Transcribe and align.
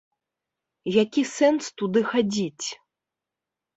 Які 1.03 1.21
сэнс 1.35 1.63
туды 1.81 1.99
хадзіць? 2.15 2.67